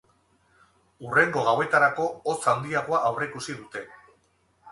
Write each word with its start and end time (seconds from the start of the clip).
Hurrengo 1.09 1.43
gauetarako 1.49 2.07
hotz 2.31 2.37
handiagoa 2.53 3.03
aurreikusi 3.11 3.59
dute. 3.61 3.85